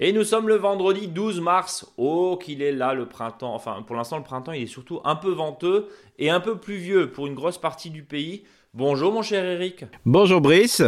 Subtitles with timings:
[0.00, 1.90] Et nous sommes le vendredi 12 mars.
[1.96, 3.54] Oh, qu'il est là le printemps.
[3.54, 7.10] Enfin, pour l'instant, le printemps, il est surtout un peu venteux et un peu pluvieux
[7.10, 8.44] pour une grosse partie du pays.
[8.74, 9.84] Bonjour, mon cher Eric.
[10.04, 10.82] Bonjour, Brice.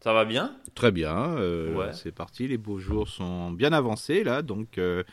[0.00, 0.56] Ça va bien?
[0.74, 1.36] Très bien.
[1.38, 2.48] euh, C'est parti.
[2.48, 4.42] Les beaux jours sont bien avancés, là.
[4.42, 5.04] Donc, euh,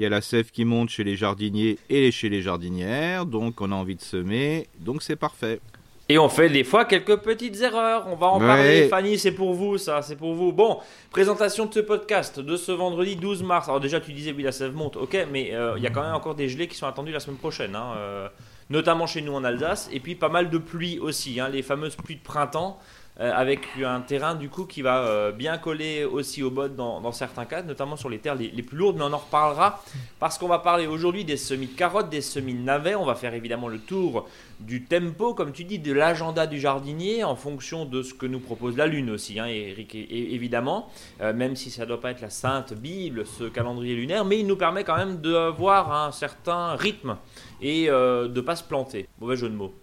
[0.00, 3.26] il y a la sève qui monte chez les jardiniers et chez les jardinières.
[3.26, 4.66] Donc, on a envie de semer.
[4.78, 5.60] Donc, c'est parfait.
[6.08, 8.06] Et on fait des fois quelques petites erreurs.
[8.10, 8.46] On va en Ouais.
[8.46, 8.88] parler.
[8.88, 10.52] Fanny, c'est pour vous, ça, c'est pour vous.
[10.54, 10.78] Bon,
[11.10, 13.68] présentation de ce podcast de ce vendredi 12 mars.
[13.68, 16.02] Alors déjà, tu disais oui, la sève monte, ok, mais euh, il y a quand
[16.02, 18.28] même encore des gelées qui sont attendues la semaine prochaine, hein, euh,
[18.70, 21.94] notamment chez nous en Alsace, et puis pas mal de pluies aussi, hein, les fameuses
[21.96, 22.78] pluies de printemps.
[23.20, 27.12] Euh, avec un terrain du coup qui va euh, bien coller aussi au bottes dans,
[27.12, 29.82] certains cas, notamment sur les terres les, plus lourdes, mais on en reparlera
[30.18, 33.14] parce qu'on va parler aujourd'hui des semis de carottes, des semis de navets, on va
[33.14, 34.26] faire évidemment le tour
[34.58, 38.40] du tempo, comme tu dis, de l'agenda du jardinier en fonction de ce que nous
[38.40, 40.88] propose la Lune aussi, hein, évidemment,
[41.20, 44.38] Euh, même si ça ne doit pas être la sainte Bible, ce calendrier lunaire, mais
[44.38, 47.16] il nous permet quand même d'avoir un certain rythme
[47.60, 49.08] et de ne pas se planter.
[49.20, 49.74] Mauvais jeu de mots.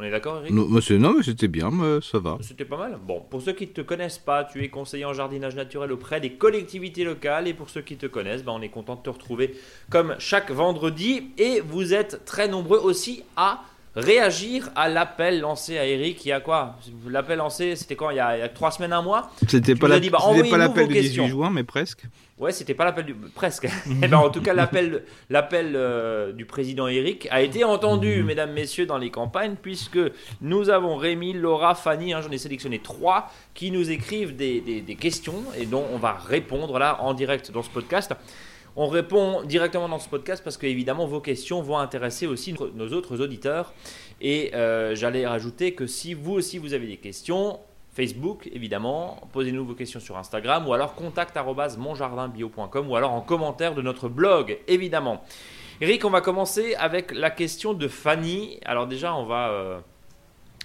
[0.00, 2.38] On est d'accord, Eric Non, mais c'était bien, mais ça va.
[2.40, 2.98] c'était pas mal.
[3.04, 6.20] Bon, pour ceux qui ne te connaissent pas, tu es conseiller en jardinage naturel auprès
[6.20, 7.48] des collectivités locales.
[7.48, 9.56] Et pour ceux qui te connaissent, ben, on est content de te retrouver
[9.90, 11.30] comme chaque vendredi.
[11.36, 13.64] Et vous êtes très nombreux aussi à
[14.00, 16.24] réagir à l'appel lancé à Eric.
[16.24, 16.76] Il y a quoi
[17.08, 19.74] L'appel lancé, c'était quand il y, a, il y a trois semaines, un mois C'était
[19.74, 19.98] pas bah,
[20.58, 21.24] l'appel du questions.
[21.24, 22.02] 18 juin, mais presque.
[22.38, 23.14] Ouais, c'était pas l'appel du.
[23.14, 23.68] Presque.
[24.02, 28.52] Eh ben, en tout cas, l'appel, l'appel euh, du président Eric a été entendu, mesdames,
[28.52, 29.98] messieurs, dans les campagnes, puisque
[30.40, 34.80] nous avons Rémi, Laura, Fanny, hein, j'en ai sélectionné trois, qui nous écrivent des, des-
[34.82, 38.12] des questions et dont on va répondre là en direct dans ce podcast.
[38.80, 42.92] On répond directement dans ce podcast parce que, évidemment, vos questions vont intéresser aussi nos-
[42.92, 43.74] autres auditeurs.
[44.20, 47.58] Et euh, j'allais rajouter que si vous aussi vous avez des questions,
[47.92, 53.20] Facebook évidemment, posez-nous vos questions sur Instagram ou alors contact arobase monjardinbio.com ou alors en
[53.20, 55.24] commentaire de notre blog évidemment.
[55.80, 58.60] Eric, on va commencer avec la question de Fanny.
[58.64, 59.80] Alors déjà, on va, euh,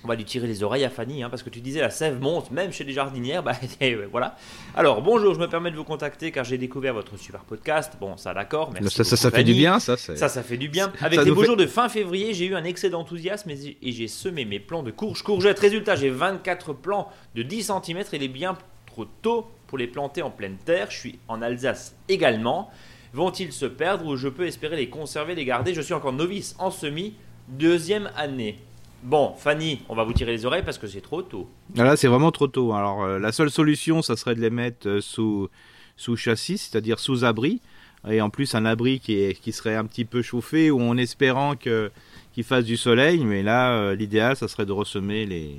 [0.03, 2.19] on va lui tirer les oreilles à Fanny, hein, parce que tu disais la sève
[2.19, 3.41] monte même chez les jardinières.
[3.43, 3.53] Bah,
[4.11, 4.35] voilà.
[4.75, 7.93] Alors bonjour, je me permets de vous contacter car j'ai découvert votre super podcast.
[7.99, 8.95] Bon, ça d'accord, merci.
[8.95, 9.95] ça, ça, ça fait du bien, ça.
[9.97, 10.91] Ça, ça fait du bien.
[11.01, 13.91] Avec les beaux fait- jours de fin février, j'ai eu un excès d'enthousiasme et et
[13.91, 15.59] j'ai semé mes plants de courges courgettes.
[15.59, 19.87] Résultat, j'ai 24 plants de 10 cm et il est bien trop tôt pour les
[19.87, 20.87] planter en pleine terre.
[20.91, 22.69] Je suis en Alsace également.
[23.13, 25.73] Vont-ils se perdre ou je peux espérer les conserver, les garder?
[25.73, 27.15] Je suis encore novice en semis,
[27.47, 28.59] deuxième année.
[29.03, 31.49] Bon, Fanny, on va vous tirer les oreilles parce que c'est trop tôt.
[31.77, 32.71] Ah, Là, c'est vraiment trop tôt.
[32.73, 35.49] Alors, euh, la seule solution, ça serait de les mettre euh, sous,
[35.97, 37.59] sous châssis, c'est-à-dire sous abri.
[38.09, 40.97] Et en plus, un abri qui, est, qui serait un petit peu chauffé ou en
[40.97, 43.23] espérant qu'il fasse du soleil.
[43.25, 45.55] Mais là, euh, l'idéal, ça serait de ressemer les,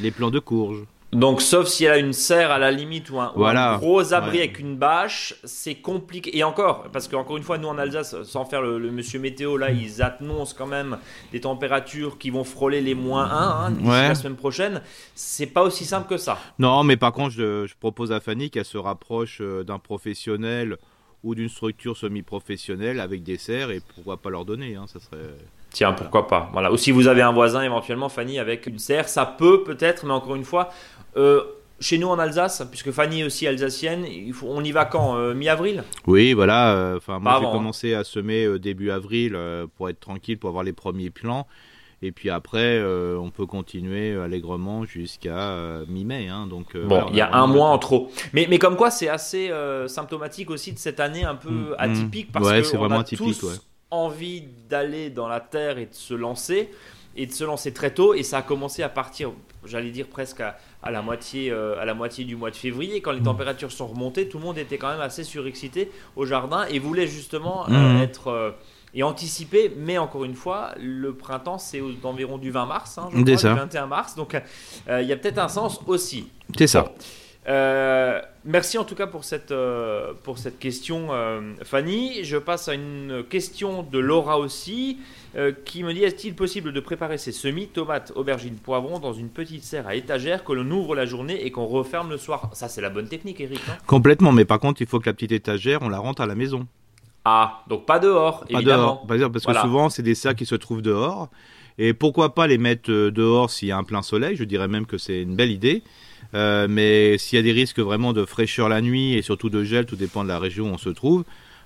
[0.00, 0.84] les plants de courge.
[1.12, 3.76] Donc, sauf si elle a une serre à la limite ou un, ou un Voilà.
[3.80, 4.44] gros abri Ouais.
[4.44, 6.36] avec une bâche, c'est compliqué.
[6.38, 9.56] Et encore, parce qu'encore une fois, nous en Alsace, sans faire le, le monsieur météo,
[9.56, 10.98] là, ils annoncent quand même
[11.32, 14.08] des températures qui vont frôler les moins 1 hein, Ouais.
[14.08, 14.82] la semaine prochaine.
[15.16, 16.38] C'est pas aussi simple que ça.
[16.60, 20.76] Non, mais par contre, je, je propose à Fanny qu'elle se rapproche euh, d'un professionnel
[21.24, 24.76] ou d'une structure semi-professionnelle avec des serres et pourquoi pas leur donner.
[24.76, 25.18] Hein, ça serait...
[25.72, 26.48] Tiens, pourquoi pas.
[26.52, 26.72] Voilà.
[26.72, 30.12] Ou si vous avez un voisin éventuellement, Fanny, avec une serre, ça peut peut-être, mais
[30.12, 30.70] encore une fois,
[31.16, 31.42] euh,
[31.80, 35.16] chez nous en Alsace, puisque Fanny est aussi alsacienne, il faut, on y va quand
[35.16, 35.82] Euh, Mi-avril?
[36.06, 36.74] Oui, voilà.
[36.76, 37.52] euh, Enfin, moi, Pas j'ai hein.
[37.52, 41.46] commencé à semer euh, début avril euh, pour être tranquille, pour avoir les premiers plans.
[42.02, 46.28] Et puis après, euh, on peut continuer allègrement jusqu'à euh, mi-mai.
[46.28, 48.10] hein, donc, euh, Bon, voilà, il y a un mois en trop.
[48.32, 51.74] Mais, mais comme quoi, c'est assez euh, symptomatique aussi de cette année un peu Mm,
[51.78, 52.32] atypique mm.
[52.32, 53.54] parce Ouais, que c'est vraiment a atypique, tous ouais.
[53.90, 56.70] envie d'aller dans la terre et de se lancer
[57.16, 59.32] et de se lancer très tôt et ça a commencé à partir,
[59.64, 63.00] j'allais dire presque à, à la moitié, euh, à la moitié du mois de février
[63.00, 66.66] quand les températures sont remontées, tout le monde était quand même assez surexcité au jardin
[66.70, 68.02] et voulait justement euh, Mhm.
[68.02, 68.50] être euh,
[68.92, 69.72] et anticiper.
[69.76, 73.22] Mais encore une fois, le printemps c'est aux environs du 20 mars, hein, je crois,
[73.54, 74.34] du 21 mars, donc
[74.88, 76.28] euh, il y a peut-être un sens aussi.
[76.58, 76.92] C'est ça.
[77.48, 82.22] Euh, merci en tout cas pour cette, euh, pour cette question, euh, Fanny.
[82.22, 84.98] Je passe à une question de Laura aussi,
[85.64, 89.64] qui me dit Est-il possible de préparer ces semis, tomates, aubergines, poivrons, dans une petite
[89.64, 92.50] serre à étagère que l'on ouvre la journée et qu'on referme le soir?
[92.52, 93.60] Ça, c'est la bonne technique, Eric.
[93.86, 94.32] Complètement.
[94.32, 96.66] Mais par contre, il faut que la petite étagère, on la rentre à la maison.
[97.24, 99.02] ah, donc pas dehors, Pas évidemment.
[99.08, 99.30] dehors.
[99.32, 99.60] Parce Voilà.
[99.62, 101.28] que souvent, c'est des serres qui se trouvent dehors.
[101.78, 104.36] Et pourquoi pas les mettre dehors s'il y a un plein soleil?
[104.36, 105.82] Je dirais même que c'est une belle idée.
[106.34, 109.64] Euh, mais s'il y a des risques vraiment de fraîcheur la nuit et surtout de
[109.64, 111.24] gel, tout dépend de la région où on se trouve,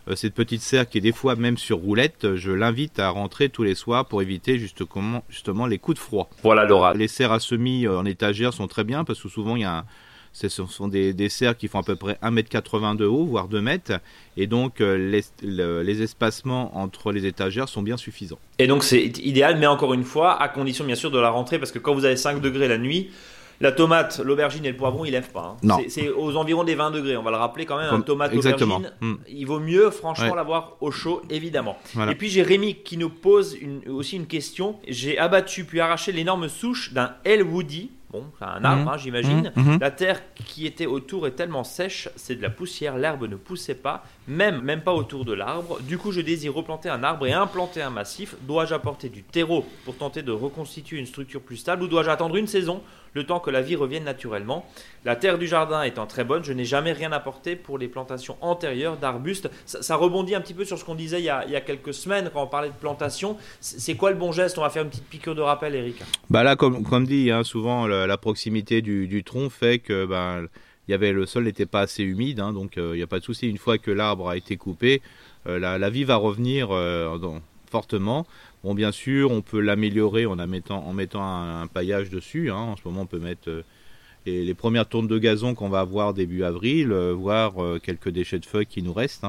[0.09, 3.49] euh, cette petite serre qui est des fois même sur roulette, je l'invite à rentrer
[3.49, 6.31] tous les soirs pour éviter justement, justement les coups de froid.
[6.43, 6.95] Voilà Laura.
[6.95, 9.79] Les serres à semis en étagère sont très bien parce que souvent il y a
[9.79, 9.85] un,
[10.33, 13.61] ce sont des, des, serres qui font à peu près 1m80 de haut, voire 2
[13.61, 14.01] mètres.
[14.37, 18.41] Et donc, les, les, espacements entre les étagères sont bien suffisants.
[18.59, 21.61] Et donc, c'est idéal, mais encore une fois, à condition bien sûr de la rentrée,
[21.61, 23.11] parce que quand vous avez 5 degrés la nuit,
[23.61, 25.56] la tomate, l'aubergine et le poivron, ils lèvent pas.
[25.67, 25.79] Hein.
[25.89, 27.17] C'est aux environ des 20 degrés.
[27.17, 27.91] On va le rappeler quand même.
[27.91, 29.15] Comme, tomate, aubergine, hmm.
[29.29, 31.77] il vaut mieux franchement l'avoir au chaud, évidemment.
[32.11, 33.56] Et puis j'ai Rémi qui nous pose
[33.89, 34.77] aussi une question.
[34.89, 38.89] J'ai abattu puis arraché l'énorme souche d'un Elwoody Bon, c'est un arbre, mhm.
[38.89, 39.53] hein, j'imagine.
[39.56, 39.65] Mhm.
[39.73, 39.79] Mhm.
[39.81, 43.75] La terre qui était autour est tellement sèche, c'est de la poussière, l'herbe ne poussait
[43.75, 45.81] pas, même, même pas autour de l'arbre.
[45.81, 48.37] Du coup, je désire replanter un arbre et implanter un massif.
[48.43, 52.37] Dois-je apporter du terreau pour tenter de reconstituer une structure plus stable ou dois-je attendre
[52.37, 52.83] une saison,
[53.15, 54.67] le temps que la vie revienne naturellement
[55.05, 58.37] La terre du jardin étant très bonne, je n'ai jamais rien apporté pour les plantations
[58.41, 59.51] antérieures d'arbustes.
[59.65, 62.43] Ça, rebondit un petit peu sur ce qu'on disait il y, a, quelques semaines quand
[62.43, 63.37] on parlait de plantation.
[63.61, 64.59] C'est quoi le bon geste?
[64.59, 66.03] On va faire une petite piqûre de rappel, Eric.
[66.31, 70.41] Bah là, comme, comme dit, hein, souvent, la proximité du, tronc fait que bah,
[70.89, 73.07] il y avait, le sol n'était pas assez humide, hein, donc euh, il n'y a
[73.07, 73.49] pas de souci.
[73.49, 75.01] Une fois que l'arbre a été coupé,
[75.47, 77.19] euh, la, vie va revenir euh,
[77.71, 78.27] fortement.
[78.65, 82.51] Bon, bien sûr, on peut l'améliorer en, mettant, un, paillage dessus.
[82.51, 82.57] Hein.
[82.57, 83.63] En ce moment, on peut mettre
[84.25, 87.53] les, premières tournes de gazon qu'on va avoir début avril, voire
[87.83, 89.27] quelques déchets de feuilles qui nous restent.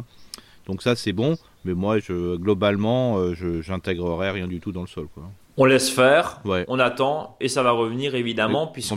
[0.67, 1.37] Donc ça, c'est bon.
[1.65, 5.09] Mais moi, globalement, je j'intégrerai rien du tout dans le sol.
[5.57, 8.95] On laisse faire, on attend et ça va revenir évidemment puisque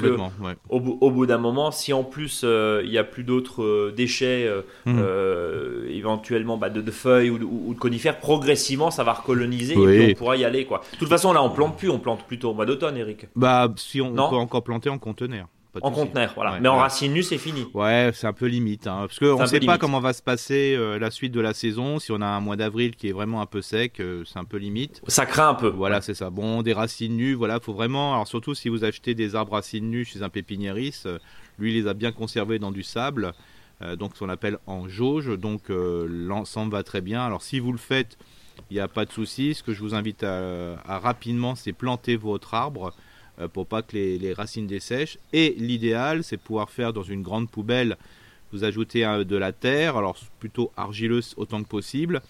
[0.69, 4.47] au, bout, d'un moment, si en plus euh, il n'y a plus d'autres euh, déchets,
[4.47, 5.89] euh, mhm.
[5.91, 10.37] éventuellement bah, de, feuilles ou de, conifères, progressivement ça va recoloniser et puis on pourra
[10.37, 10.83] y aller quoi.
[10.93, 13.27] De toute façon là on plante plus, on plante plutôt au mois d'automne, Eric.
[13.37, 15.47] Bah si on, peut encore planter en conteneur
[15.83, 16.59] en conteneur, voilà.
[16.61, 17.67] mais en racine nue, c'est fini.
[17.75, 18.87] Ouais, c'est un peu limite.
[18.87, 21.55] Hein, parce qu'on ne sait pas comment va se passer euh, la suite de la
[21.55, 21.99] saison.
[21.99, 24.45] Si on a un mois d'avril qui est vraiment un peu sec, euh, c'est un
[24.45, 25.03] peu limite.
[25.09, 25.69] Ça craint un peu.
[25.69, 26.31] Voilà, c'est ça.
[26.31, 28.15] Bon, des racines nues, voilà, faut vraiment.
[28.15, 31.19] Alors, surtout si vous achetez des arbres racines nues chez un pépiniériste, euh,
[31.59, 33.33] lui, il les a bien conservés dans du sable.
[33.97, 35.29] donc, ce qu'on appelle en jauge.
[35.39, 37.25] Donc, l'ensemble va très bien.
[37.25, 38.17] Alors, si vous le faites,
[38.71, 39.55] il n'y a pas de souci.
[39.55, 42.93] Ce que je vous invite à, à rapidement, c'est planter votre arbre
[43.47, 45.19] pour pas que les, racines dessèchent.
[45.33, 47.97] Et l'idéal, c'est pouvoir faire dans une grande poubelle,
[48.53, 52.23] vous ajoutez de la terre, alors plutôt argileuse autant que possible,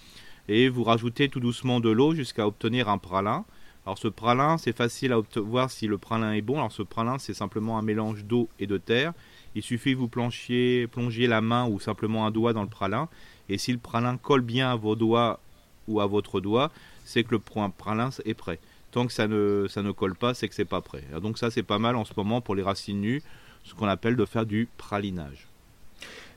[0.48, 3.44] et vous rajoutez tout doucement de l'eau jusqu'à obtenir un pralin.
[3.86, 6.56] Alors ce pralin, c'est facile à voir si le pralin est bon.
[6.58, 9.14] Alors ce pralin, c'est simplement un mélange d'eau et de terre.
[9.54, 13.08] Il suffit que vous plongiez, plongiez la main ou simplement un doigt dans le pralin.
[13.48, 15.40] Et si le pralin colle bien à vos doigts
[15.86, 16.70] ou à votre doigt,
[17.04, 18.60] c'est que le pralin est prêt.
[18.90, 21.04] Tant que ça ne, colle pas, c'est que c'est pas prêt.
[21.20, 23.22] donc ça, c'est pas mal en ce moment pour les racines nues,
[23.64, 25.47] ce qu'on appelle de faire du pralinage.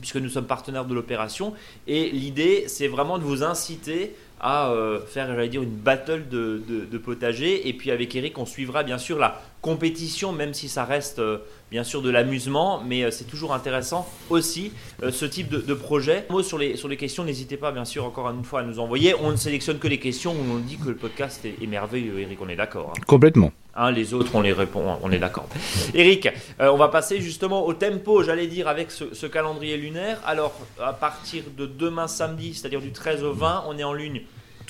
[0.00, 1.54] puisque nous sommes partenaires de l'opération.
[1.86, 6.62] Et l'idée, c'est vraiment de vous inciter à euh, faire, j'allais dire, une battle de,
[6.90, 7.68] de, potager.
[7.68, 11.38] Et puis avec Eric, on suivra bien sûr la compétition, même si ça reste euh,
[11.70, 14.72] bien sûr de l'amusement, mais euh, c'est toujours intéressant aussi
[15.10, 16.24] ce type de, projet.
[16.30, 19.14] Un mot sur les, questions, n'hésitez pas bien sûr encore une fois à nous envoyer.
[19.20, 22.40] On ne sélectionne que les questions où on dit que le podcast est, merveilleux, Eric,
[22.40, 22.94] on est d'accord.
[22.96, 23.00] Hein.
[23.06, 23.52] Complètement.
[23.74, 25.48] Hein, les autres, on les répond, on est d'accord.
[25.94, 30.18] Eric, on va passer justement au tempo, j'allais dire, avec ce, ce, calendrier lunaire.
[30.26, 34.20] Alors, à partir de demain samedi, c'est-à-dire du 13 au 20, on est en lune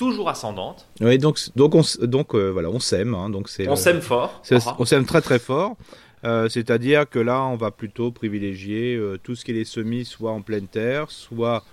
[0.01, 0.87] toujours ascendante.
[0.99, 3.13] Oui, donc, donc, on, donc euh, voilà, on s'aime.
[3.13, 4.41] Hein, donc c'est, on s'aime fort.
[4.79, 5.75] on s'aime très très fort.
[6.23, 10.05] Euh, c'est-à-dire que là, on va plutôt privilégier euh, tout ce qui est les semis,
[10.05, 11.63] soit en pleine terre, soit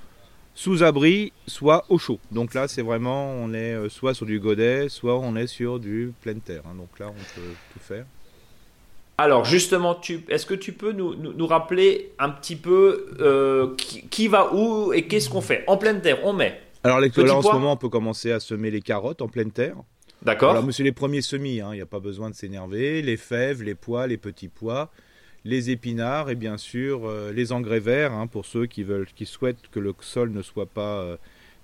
[0.59, 2.19] sous abri, soit au chaud.
[2.33, 6.13] Donc là, c'est vraiment, on est soit sur du godet, soit on est sur du
[6.21, 6.63] pleine terre.
[6.67, 6.75] Hein.
[6.77, 8.05] donc là, on peut tout faire.
[9.19, 14.53] Alors justement, est-ce que tu peux nous, nous, rappeler un petit peu euh, qui, va
[14.53, 15.63] où et qu'est-ce qu'on fait?
[15.69, 16.61] En pleine terre, on met.
[16.83, 19.77] Alors là, en ce moment, on peut commencer à semer les carottes en pleine terre.
[20.23, 20.51] D'accord.
[20.51, 23.01] Alors, monsieur, les premiers semis, il hein, n'y a pas besoin de s'énerver.
[23.03, 24.91] Les fèves, les pois, les petits pois,
[25.45, 29.27] les épinards et bien sûr euh, les engrais verts hein, pour ceux qui veulent, qui
[29.27, 31.17] souhaitent que le sol ne soit pas euh,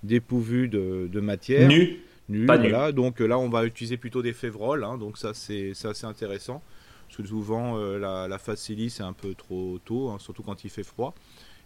[0.03, 1.67] dépourvu de, de, matière.
[1.67, 1.99] Nu.
[2.27, 2.91] Nu, pas voilà.
[2.91, 4.83] Donc là, on va utiliser plutôt des févroles.
[4.83, 6.63] Hein, donc ça, c'est assez intéressant.
[7.07, 10.63] Parce que souvent, euh, la, la facilis, c'est un peu trop tôt, hein, surtout quand
[10.63, 11.13] il fait froid.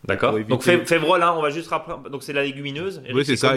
[0.06, 0.40] D'accord.
[0.46, 2.10] Donc févrole, hein, on va juste rappeler.
[2.10, 3.02] Donc c'est la légumineuse.
[3.14, 3.54] Oui, c'est ça,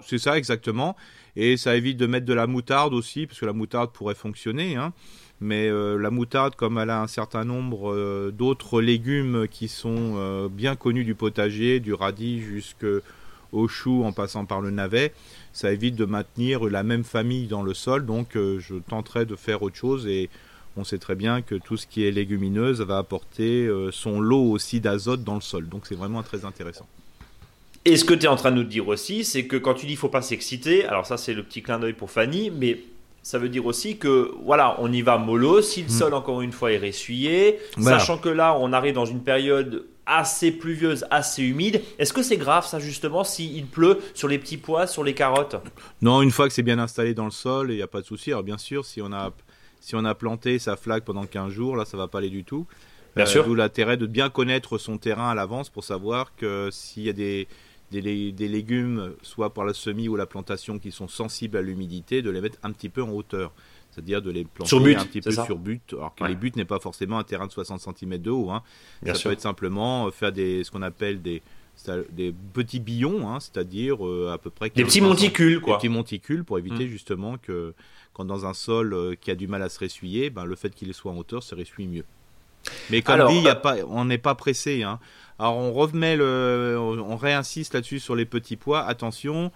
[0.00, 0.96] c'est ça exactement.
[1.36, 4.76] Et ça évite de mettre de la moutarde aussi, parce que la moutarde pourrait fonctionner.
[4.76, 4.92] Hein.
[5.40, 10.48] Mais euh, la moutarde, comme elle a un certain nombre euh, d'autres légumes qui sont
[10.48, 15.12] bien connus du potager, du radis jusqu'au chou en passant par le navet,
[15.52, 18.06] ça évite de maintenir la même famille dans le sol.
[18.06, 20.30] Donc je tenterai de faire autre chose et
[20.76, 24.50] on sait très bien que tout ce qui est légumineuse va apporter euh, son lot
[24.50, 25.68] aussi d'azote dans le sol.
[25.68, 26.86] Donc c'est vraiment très intéressant.
[27.84, 29.86] Et ce que tu es en train de nous dire aussi, c'est que quand tu
[29.86, 32.78] dis faut pas s'exciter, alors ça c'est le petit clin d'œil pour Fanny, mais
[33.24, 35.90] ça veut dire aussi que voilà, on y va mollo, si le mm.
[35.90, 40.52] sol encore une fois est ressuyé, sachant que là on arrive dans une période assez
[40.52, 41.82] pluvieuse, assez humide.
[41.98, 45.56] Est-ce que c'est grave ça justement s'il pleut sur les petits pois, sur les carottes?
[46.02, 48.06] Non, une fois que c'est bien installé dans le sol, il n'y a pas de
[48.06, 48.30] souci.
[48.30, 49.32] Alors bien sûr, si on a
[49.80, 52.44] si on a planté sa flaque pendant 15 jours, là, ça va pas aller du
[52.44, 52.66] tout.
[53.16, 53.44] Bien euh, sûr.
[53.44, 57.12] D'où l'intérêt de bien connaître son terrain à l'avance pour savoir que s'il y a
[57.12, 57.48] des,
[57.90, 58.02] des,
[58.48, 62.40] légumes, soit par la semis ou la plantation, qui sont sensibles à l'humidité, de les
[62.40, 63.52] mettre un petit peu en hauteur.
[63.90, 66.80] C'est-à-dire de les planter un petit peu sur but, alors que les buts n'est pas
[66.80, 68.50] forcément un terrain de 60 cm de haut.
[68.50, 68.62] Hein.
[69.06, 71.42] ça peut être simplement euh, faire des, ce qu'on appelle des,
[72.10, 75.74] des petits billons, hein, c'est-à-dire euh, à peu près des petits monticules, quoi.
[75.74, 76.88] Des petits monticules pour éviter mmh.
[76.88, 77.74] justement que
[78.12, 80.74] quand dans un sol euh, qui a du mal à se ressuyer, ben, le fait
[80.74, 82.04] qu'il soit en hauteur se ressuie mieux.
[82.90, 84.82] Mais comme dit, y a euh, pas, on n'est pas pressé.
[84.82, 84.98] Hein.
[85.38, 88.82] Alors on remet le, on réinsiste là-dessus sur les petits pois.
[88.82, 89.50] Attention.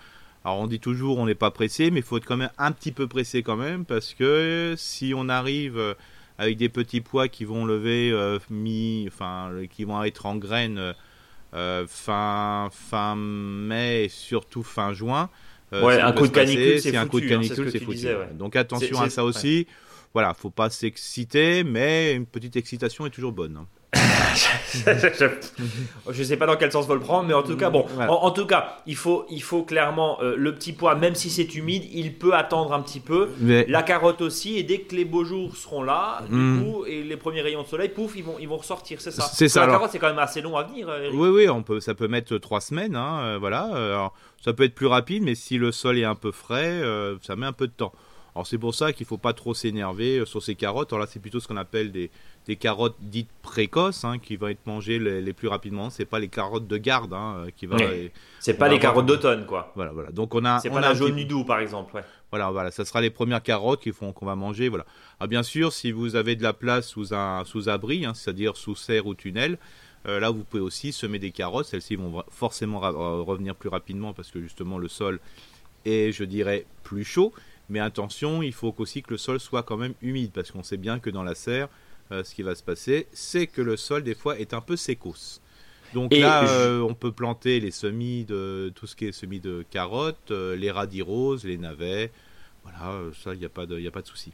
[0.44, 2.73] Alors on dit toujours on n'est pas pressé, mais il faut être quand même un
[2.73, 5.94] petit peu pressé quand même parce que si on arrive euh,
[6.38, 8.12] avec des petits pois qui vont lever
[8.50, 10.94] mi, enfin qui vont être en graines
[11.52, 15.28] fin fin mai et surtout fin juin,
[15.73, 18.06] euh, ouais, un coup de canicule, c'est un coup de hein, canicule, c'est foutu.
[18.35, 19.66] Donc attention à ça aussi.
[20.14, 23.58] Voilà, faut pas s'exciter, mais une petite excitation est toujours bonne.
[23.58, 23.66] Hein.
[26.11, 28.30] Je sais pas dans quel sens va le prendre, mais en tout cas, bon, en,
[28.30, 31.85] tout cas, il faut, il faut clairement euh, le petit pois, même si c'est humide,
[31.92, 33.30] il peut attendre un petit peu.
[33.40, 36.62] La carotte aussi, et dès que les beaux jours seront là, du hmm.
[36.62, 39.23] coup, et les premiers rayons de soleil, pouf, ils vont, ils vont ressortir, c'est ça.
[39.32, 39.66] C'est ça.
[39.66, 40.88] La carotte, c'est quand même assez long à venir.
[40.88, 44.11] Euh, oui, oui, on peut, ça peut mettre trois semaines, hein, euh, voilà.
[44.44, 46.80] ça peut être plus rapide, mais si le sol est un peu frais,
[47.23, 47.92] ça met un peu de temps.
[48.35, 50.92] Alors c'est pour ça qu'il faut pas trop s'énerver sur ces carottes.
[50.92, 52.11] Alors là, c'est plutôt ce qu'on appelle des
[52.49, 55.90] des carottes dites précoces hein, qui vont être mangées les, plus rapidement.
[55.90, 57.76] C'est pas les carottes de garde hein, qui va.
[58.40, 59.70] C'est pas les carottes d'automne quoi.
[59.76, 60.11] Voilà voilà.
[60.11, 60.58] Donc on a.
[60.58, 62.02] C'est pas la jaune du doux par exemple.
[62.30, 62.70] Voilà voilà.
[62.70, 64.87] Ça sera les premières carottes qu'on va manger voilà.
[65.20, 68.56] Ah, bien sûr si vous avez de la place sous un sous abri, hein, c'est-à-dire
[68.56, 69.58] sous serre ou tunnel.
[70.06, 71.66] Euh, là, vous pouvez aussi semer des carottes.
[71.66, 75.20] Celles-ci vont forcément revenir plus rapidement parce que justement le sol
[75.85, 77.35] est, je dirais, plus chaud.
[77.68, 80.76] Mais attention, il faut aussi que le sol soit quand même humide parce qu'on sait
[80.76, 81.68] bien que dans la serre,
[82.10, 84.76] euh, ce qui va se passer, c'est que le sol des fois est un peu
[84.76, 85.40] sécos.
[85.94, 89.64] Donc là, euh, on peut planter les semis de tout ce qui est semis de
[89.70, 92.10] carottes, euh, les radis roses, les navets.
[92.62, 94.32] Voilà, ça, il n'y a pas de, a pas de souci.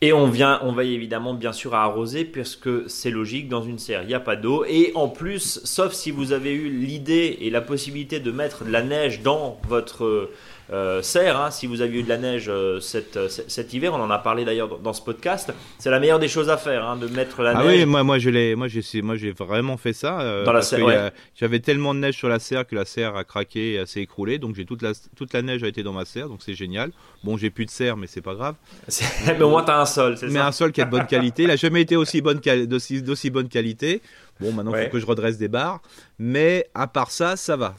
[0.00, 3.78] Et on vient, on veille évidemment bien sûr à arroser puisque c'est logique dans une
[3.78, 4.64] serre, il n'y a pas d'eau.
[4.66, 8.70] Et en plus, sauf si vous avez eu l'idée et la possibilité de mettre de
[8.70, 10.30] la neige dans votre
[10.72, 11.40] euh, serre.
[11.40, 12.80] Hein, si vous aviez eu de la neige euh,
[13.16, 16.28] euh, cet, hiver, on en a parlé d'ailleurs dans, ce podcast, c'est la meilleure des
[16.28, 17.80] choses à faire, hein, de mettre la ah neige.
[17.80, 20.42] oui, moi, moi, je l'ai, moi, j'ai, moi, j'ai vraiment fait ça.
[20.44, 21.12] dans la serre.
[21.34, 24.38] J'avais tellement de neige sur la serre que la serre a craqué et s'est écroulée.
[24.38, 26.90] Donc j'ai toute la, toute la neige a été dans ma serre, donc c'est génial.
[27.24, 28.54] Bon, j'ai plus de serre, mais c'est pas grave.
[29.26, 31.44] mais au moins t'as un sol, c'est Mais un sol qui est de bonne qualité.
[31.44, 34.02] Il a jamais été aussi bonne d'aussi, d'aussi bonne qualité.
[34.40, 35.80] Bon, maintenant il faut que je redresse des barres,
[36.18, 37.74] mais à part ça, ça va.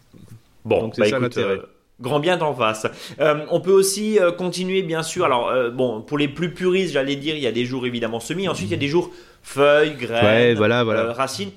[0.65, 1.59] Bon, donc c'est bah, ça l'intérêt.
[2.01, 2.87] Grand bien d'en face.
[3.19, 5.25] Euh, on peut aussi euh, continuer, bien sûr.
[5.25, 8.21] Alors, euh, bon, pour les plus puristes, j'allais dire, il y a des jours évidemment
[8.21, 8.47] semis.
[8.47, 9.11] Ensuite, il y a des jours
[9.43, 11.11] feuilles, graines, voilà, voilà.
[11.11, 11.51] racines.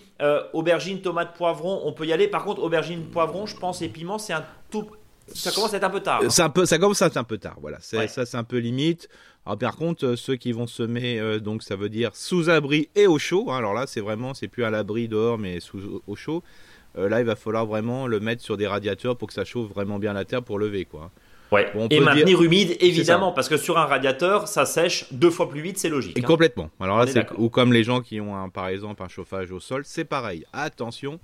[0.52, 2.26] aubergines, tomates, poivrons, on peut y aller.
[2.26, 4.86] Par contre, aubergines, poivrons, je pense, et piments, c'est un tout.
[5.32, 6.20] Ça commence à être un peu tard.
[6.24, 6.44] Hein.
[6.44, 7.56] Un peu, ça commence à être un peu tard.
[7.60, 9.08] Voilà, ça, c'est un peu limite.
[9.46, 13.20] Alors, par contre, ceux qui vont semer, donc ça veut dire sous abri et au
[13.20, 13.46] chaud.
[13.48, 13.58] Hein.
[13.58, 16.42] alors là, c'est vraiment, c'est plus à l'abri dehors, mais sous au chaud.
[16.98, 19.70] Euh, là, il va falloir vraiment le mettre sur des radiateurs pour que ça chauffe
[19.70, 20.84] vraiment bien la terre pour lever.
[20.84, 21.10] Quoi.
[21.52, 21.70] Ouais.
[21.90, 25.78] et maintenir humide, évidemment, parce que sur un radiateur, ça sèche deux fois plus vite,
[25.78, 26.18] c'est logique.
[26.18, 26.26] Et hein.
[26.26, 26.70] complètement.
[26.80, 29.82] Alors là, c'est ou comme les gens qui ont, par exemple, un chauffage au sol,
[29.84, 30.46] c'est pareil.
[30.54, 31.20] Attention,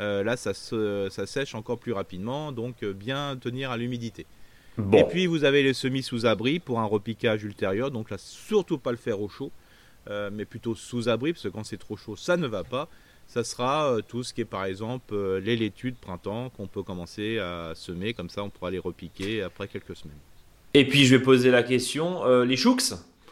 [0.00, 4.26] euh, là, ça, ça sèche encore plus rapidement, donc euh, bien tenir à l'humidité.
[4.92, 8.76] Et puis, vous avez les semis sous abri pour un repiquage ultérieur, donc là, surtout
[8.76, 9.50] pas le faire au chaud,
[10.10, 12.88] euh, mais plutôt sous abri, parce que quand c'est trop chaud, ça ne va pas
[13.28, 16.66] ça sera euh, tout ce qui est par exemple euh, les laitues de printemps qu'on
[16.66, 20.16] peut commencer à semer, comme ça on pourra les repiquer après quelques semaines.
[20.74, 22.76] Et puis je vais poser la question, euh, les choux,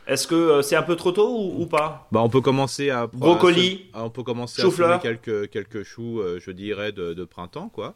[0.06, 2.06] est-ce que c'est un peu trop tôt ou, pas?
[2.12, 3.06] Bah, On peut commencer à...
[3.06, 7.94] Brocoli, on peut commencer à semer quelques, quelques choux, je dirais, de, printemps, quoi.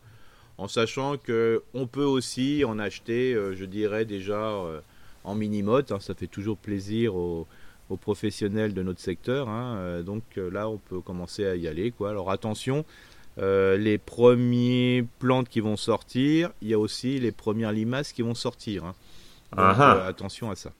[0.56, 4.54] En sachant que on peut aussi en acheter, je dirais, déjà
[5.22, 5.92] en mini-motte.
[5.92, 6.00] Hein.
[6.00, 7.46] ça fait toujours plaisir aux
[7.90, 9.48] aux professionnels de notre secteur.
[9.48, 9.76] Hein.
[9.78, 11.90] Euh, donc euh, là, on peut commencer à y aller.
[11.90, 12.10] Quoi.
[12.10, 12.84] Alors attention,
[13.38, 18.22] euh, les premiers plantes qui vont sortir, il y a aussi les premières limaces qui
[18.22, 18.84] vont sortir.
[18.84, 18.94] Hein.
[19.56, 20.06] Ah ah.
[20.06, 20.72] attention à ça.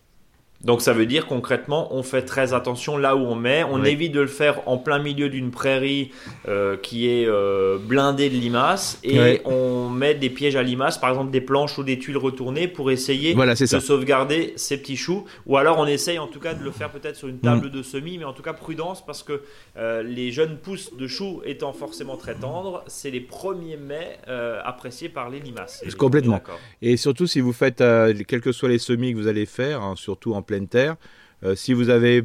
[0.64, 3.62] Donc ça veut dire concrètement, on fait très attention là où on met.
[3.62, 6.10] On évite de le faire en plein milieu d'une prairie
[6.48, 11.10] euh, qui est euh, blindée de limaces et on met des pièges à limaces, par
[11.10, 15.24] exemple des planches ou des tuiles retournées pour essayer de sauvegarder ces petits choux.
[15.46, 17.70] Ou alors on essaye en tout cas de le faire peut-être sur une table mm.
[17.70, 19.42] de semis, mais en tout cas prudence parce que
[19.76, 24.18] euh, les jeunes pousses de choux étant forcément très tendres, c'est les premiers mets
[24.64, 25.84] appréciés par les limaces.
[25.96, 26.40] Complètement.
[26.82, 29.94] Et surtout si vous faites, quels que soient les semis que vous allez faire, hein,
[29.96, 30.96] surtout en pleine terre.
[31.44, 32.24] Euh, si vous avez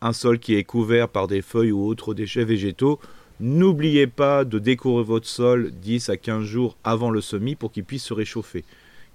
[0.00, 2.98] un sol qui est couvert par des feuilles ou autres déchets végétaux,
[3.38, 7.84] n'oubliez pas de découvrir votre sol 10 à 15 jours avant le semis pour qu'il
[7.84, 8.64] puisse se réchauffer.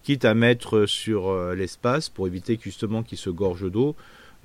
[0.04, 3.96] Quitte à mettre sur euh, l'espace pour éviter justement qu'il se gorge d'eau,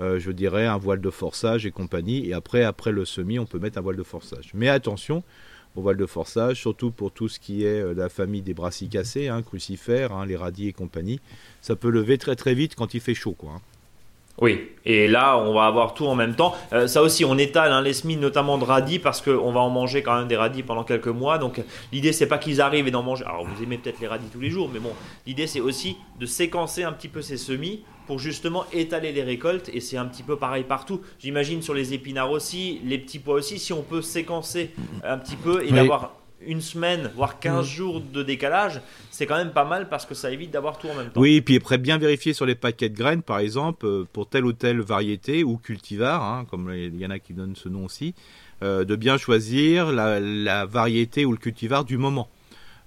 [0.01, 2.27] euh, je dirais un voile de forçage et compagnie.
[2.27, 4.51] Et après, après le semis, on peut mettre un voile de forçage.
[4.55, 5.23] Mais attention
[5.77, 9.43] au voile de forçage, surtout pour tout ce qui est la famille des brassicacées, hein,
[9.43, 11.21] crucifères, hein, les radis et compagnie.
[11.61, 13.35] Ça peut lever très très vite quand il fait chaud.
[13.37, 13.61] Quoi, hein.
[14.41, 16.55] Oui, et là, on va avoir tout en même temps.
[16.73, 19.71] Euh, ça aussi, on étale hein, les semis, notamment de radis, parce qu'on va en
[19.71, 21.39] manger quand même des radis pendant quelques mois.
[21.39, 21.61] Donc,
[21.93, 23.25] l'idée, c'est pas qu'ils arrivent et d'en manger.
[23.25, 24.93] Alors, vous aimez peut-être les radis tous les jours, mais bon,
[25.27, 29.71] l'idée, c'est aussi de séquencer un petit peu ces semis pour justement étaler les récoltes.
[29.75, 31.01] Et c'est un petit peu pareil partout.
[31.19, 34.71] J'imagine sur les épinards aussi, les petits pois aussi, si on peut séquencer
[35.05, 36.13] un petit peu et d'avoir
[36.47, 37.69] une semaine, voire 15 mm.
[37.69, 40.95] jours de décalage, c'est quand même pas mal parce que ça évite d'avoir tout en
[40.95, 41.21] même temps.
[41.21, 44.29] Oui, et puis après bien vérifier sur les paquets de graines, par exemple, euh, pour
[44.29, 47.69] telle ou telle variété ou cultivar, hein, comme il y en a qui donnent ce
[47.69, 48.15] nom aussi,
[48.63, 52.29] euh, de bien choisir la, variété ou le cultivar du moment.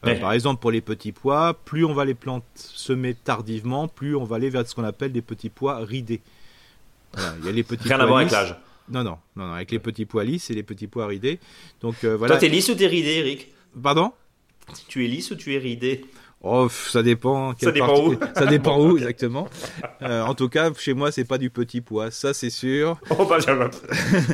[0.07, 4.15] Euh, par exemple, pour les petits pois, plus on va les planter semer tardivement, plus
[4.15, 6.21] on va aller vers ce qu'on appelle des petits pois ridés.
[7.17, 8.55] il y a les petits Rien à voir avec l'âge.
[8.91, 11.39] Non, non, non, avec les petits pois lisses et les petits pois ridés.
[11.81, 12.35] Donc euh, voilà.
[12.35, 13.47] Toi, t'es lisse ou t'es ridé, Eric?
[13.81, 14.11] Pardon?
[14.87, 16.05] Tu es lisse ou tu es ridé
[16.43, 17.53] Oh, ça dépend.
[17.55, 19.47] Ça dépend où Ça dépend où exactement.
[20.01, 22.99] Euh, en tout cas, chez moi, c'est pas du petit pois, ça c'est sûr.
[23.11, 23.37] Oh, bah,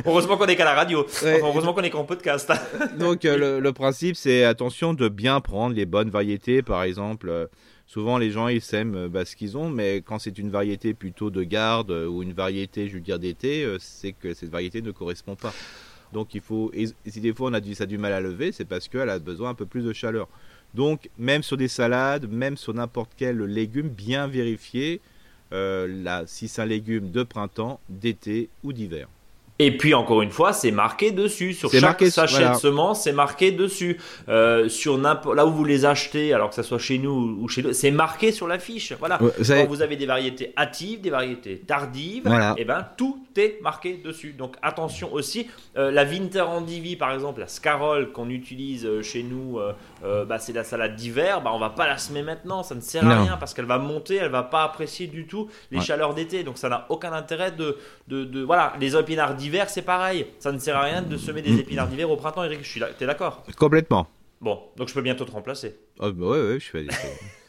[0.06, 1.06] heureusement qu'on est qu'à la radio.
[1.22, 2.50] heureusement qu'on est qu'en podcast.
[2.98, 6.62] Donc euh, le, principe, c'est attention de bien prendre les bonnes variétés.
[6.62, 7.48] Par exemple,
[7.88, 10.94] souvent les gens ils s'aiment euh, bah, ce qu'ils ont, mais quand c'est une variété
[10.94, 14.50] plutôt de garde euh, ou une variété, je veux dire, d'été, euh, c'est que cette
[14.50, 15.52] variété ne correspond pas.
[16.12, 18.52] Donc il faut, et si des fois on a du, ça du mal à lever,
[18.52, 20.28] c'est parce qu'elle a besoin un peu plus de chaleur.
[20.74, 25.00] Donc même sur des salades, même sur n'importe quel légume, bien vérifier
[26.26, 29.08] si c'est un légume de printemps, d'été ou d'hiver.
[29.58, 31.52] Et puis encore une fois, c'est marqué dessus.
[31.52, 33.98] Sur chaque sachet de semences, c'est marqué dessus.
[34.28, 37.62] Euh, sur là où vous les achetez, alors que ça soit chez nous ou chez
[37.62, 38.92] nous, c'est marqué sur la fiche.
[38.98, 39.18] Voilà.
[39.18, 44.00] Quand vous avez des variétés hâtives, des variétés tardives, et eh ben tout est marqué
[44.04, 44.32] dessus.
[44.32, 49.22] Donc attention aussi, euh, la Winter Endivi par exemple, la Scarole qu'on utilise euh, chez
[49.22, 49.58] nous,
[50.04, 52.80] euh, bah, c'est la salade d'hiver, bah on va pas la semer maintenant, ça ne
[52.80, 56.14] sert à rien parce qu'elle va monter, elle va pas apprécier du tout les chaleurs
[56.14, 60.26] d'été, donc ça n'a aucun intérêt de, de, de voilà les épinards d'hiver, c'est pareil.
[60.38, 61.58] Ça ne sert à rien de semer des mm.
[61.60, 62.60] épinards d'hiver au printemps, Eric.
[62.62, 62.88] Je suis là.
[62.96, 63.44] T'es d'accord?
[63.56, 64.06] Complètement.
[64.40, 65.76] Bon, donc je peux bientôt te remplacer.
[65.98, 66.86] Oh, bah ouais, ouais, je fais.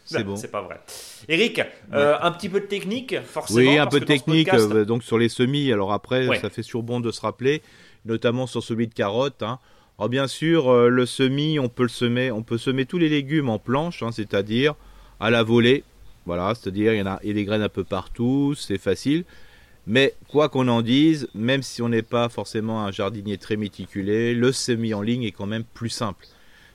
[0.06, 0.36] C'est bon.
[0.36, 0.80] C'est pas vrai.
[1.28, 1.62] Eric,
[1.94, 3.60] euh, un petit peu de technique, forcément.
[3.60, 4.52] Oui, un peu de technique.
[4.52, 7.62] Euh, donc sur les semis, alors après, ça fait sur bon de se rappeler,
[8.06, 9.44] notamment sur celui de carottes.
[9.44, 9.60] Hein.
[10.00, 13.10] Alors bien sûr, euh, le semis, on peut le semer, on peut semer tous les
[13.10, 14.74] légumes en planche, hein, c'est-à-dire
[15.20, 15.84] à la volée.
[16.26, 19.26] Voilà, c'est-à-dire il y en a, et des graines un peu partout, c'est facile.
[19.88, 24.34] Mais quoi qu'on en dise, même si on n'est pas forcément un jardinier très méticulé,
[24.34, 26.28] le semis en ligne est quand même plus simple.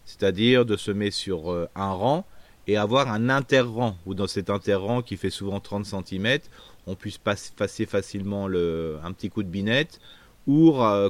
[0.05, 2.27] C'est-à-dire de semer sur euh, un rang
[2.67, 6.39] et avoir un interrang, ou dans cet interrang qui fait souvent 30 cm,
[6.87, 10.01] on puisse passer facilement le, un petit coup de binette
[10.47, 11.09] ou, euh,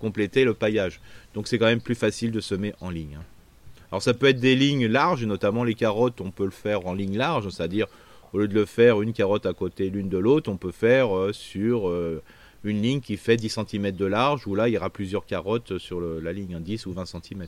[0.00, 1.00] compléter le paillage.
[1.34, 3.16] Donc c'est quand même plus facile de semer en ligne.
[3.18, 3.24] Hein.
[3.90, 6.94] Alors ça peut être des lignes larges, notamment les carottes, on peut le faire en
[6.94, 7.86] ligne large, c'est-à-dire
[8.32, 11.16] au lieu de le faire une carotte à côté l'une de l'autre, on peut faire
[11.16, 12.22] euh, sur euh,
[12.64, 15.78] une ligne qui fait 10 cm de large, où là il y aura plusieurs carottes
[15.78, 17.46] sur la ligne, 10 ou 20 cm.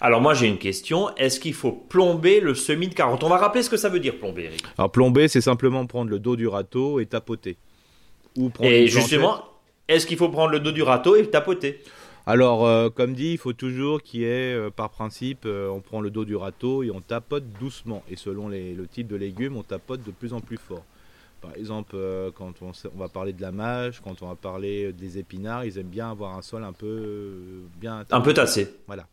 [0.00, 3.22] Alors moi j'ai une question, est-ce qu'il faut plomber le semis de carotte?
[3.24, 4.64] On va rappeler ce que ça veut dire plomber, Eric.
[4.78, 7.56] Alors plomber, c'est simplement prendre le dos du râteau et tapoter.
[8.36, 9.44] Ou prendre et justement,
[9.88, 11.80] est-ce qu'il faut prendre le dos du râteau et tapoter?
[12.26, 15.80] Alors, euh, comme dit, il faut toujours qu'il y ait, euh, par principe, euh, on
[15.80, 18.02] prend le dos du râteau et on tapote doucement.
[18.10, 20.84] Et selon le type de légumes, on tapote de plus en plus fort.
[21.42, 21.94] Par exemple,
[22.36, 25.88] quand on, va parler de la mâche, quand on va parler des épinards, ils aiment
[25.88, 28.02] bien avoir un sol un peu bien.
[28.10, 28.74] Un peu tassé.
[28.86, 29.06] Voilà.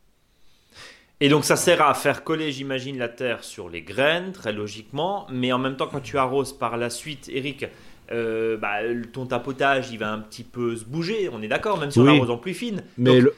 [1.20, 5.28] Et donc ça sert à faire coller, j'imagine, la terre sur les graines, très logiquement.
[5.30, 7.66] Mais en même temps, quand tu arroses par la suite, Eric,
[8.12, 8.78] euh, bah,
[9.14, 12.08] ton tapotage il va un petit peu se bouger, on est d'accord, même si on
[12.08, 12.84] arrose en plus fine.
[12.98, 13.34] Mais, le,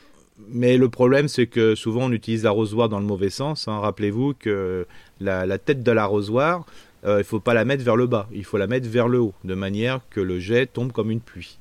[0.49, 3.67] mais le problème c'est que souvent on utilise l'arrosoir dans le mauvais sens.
[3.67, 3.79] Hein.
[3.79, 4.85] Rappelez-vous que
[5.19, 6.65] la, tête de l'arrosoir,
[7.05, 9.07] euh, il ne faut pas la mettre vers le bas, il faut la mettre vers
[9.07, 11.59] le haut, de manière que le jet tombe comme une pluie.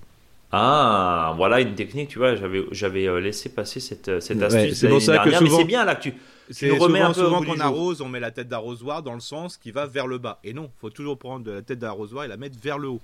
[0.50, 4.74] Ah, voilà une technique, tu vois, j'avais, j'avais euh, laissé passer cette, cette astuce.
[4.74, 5.58] c'est pour ça que souvent...
[5.58, 6.14] c'est bien là que tu,
[6.50, 9.86] c'est souvent, souvent qu'on arrose, on met la tête d'arrosoir dans le sens qui va
[9.86, 10.38] vers le bas.
[10.44, 13.00] Et non, il faut toujours prendre la tête d'arrosoir et la mettre vers le haut.